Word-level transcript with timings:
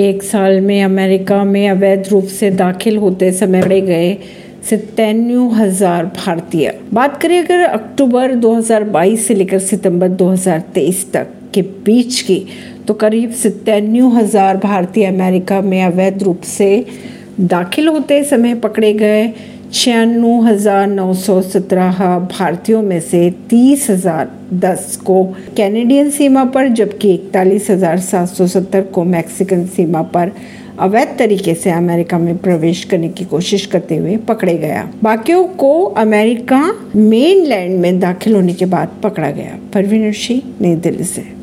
एक 0.00 0.22
साल 0.22 0.60
में 0.60 0.82
अमेरिका 0.82 1.42
में 1.44 1.68
अवैध 1.68 2.08
रूप 2.08 2.24
से 2.30 2.50
दाखिल 2.50 2.96
होते 2.96 3.30
समय 3.32 3.62
पड़े 3.62 3.80
गए 3.80 4.16
सत्तानवे 4.70 5.54
हज़ार 5.54 6.04
भारतीय। 6.16 6.72
बात 6.94 7.20
करें 7.22 7.38
अगर 7.38 7.64
अक्टूबर 7.64 8.34
2022 8.36 9.26
से 9.26 9.34
लेकर 9.34 9.58
सितंबर 9.58 10.08
2023 10.16 11.04
तक 11.12 11.34
के 11.54 11.62
बीच 11.84 12.20
की 12.20 12.44
तो 12.88 12.94
करीब 12.94 13.32
सत्तानवे 13.34 14.00
हज़ार 14.16 14.56
भारतीय 14.56 15.06
अमेरिका 15.06 15.60
में 15.60 15.82
अवैध 15.84 16.22
रूप 16.22 16.42
से 16.48 16.84
दाखिल 17.42 17.88
होते 17.88 18.22
समय 18.24 18.54
पकड़े 18.60 18.92
गए। 18.94 19.26
छियानवे 19.72 20.30
हज़ार 20.44 20.86
नौ 20.86 21.12
सौ 21.14 21.40
सत्रह 21.42 21.98
भारतीयों 22.30 22.80
में 22.82 23.00
से 23.00 23.30
तीस 23.50 23.88
हज़ार 23.90 24.30
दस 24.54 24.96
को 25.06 25.22
कैनेडियन 25.56 26.10
सीमा 26.10 26.44
पर, 26.44 26.68
जबकि 26.68 27.12
इकतालीस 27.14 27.70
हज़ार 27.70 27.98
सात 28.00 28.28
सौ 28.28 28.46
सत्तर 28.46 28.82
को 28.94 29.04
मैक्सिकन 29.04 29.64
सीमा 29.66 30.02
पर 30.10 30.32
अवैध 30.78 31.16
तरीके 31.18 31.54
से 31.54 31.70
अमेरिका 31.70 32.18
में 32.18 32.36
प्रवेश 32.38 32.84
करने 32.84 33.08
की 33.08 33.24
कोशिश 33.24 33.66
करते 33.66 33.96
हुए 33.96 34.16
पकड़े 34.28 34.56
गया। 34.58 34.88
बाकियों 35.02 35.44
को 35.54 35.72
अमेरिका 35.84 36.62
मेन 36.96 37.44
लैंड 37.46 37.78
में 37.80 37.98
दाखिल 38.00 38.34
होने 38.34 38.54
के 38.54 38.66
बाद 38.66 39.00
पकड़ा 39.02 39.30
गया। 39.30 39.58
परवीन 39.74 40.12
सिंह 40.12 40.42
नई 40.60 40.74
दिल्ली 40.76 41.04
से। 41.04 41.30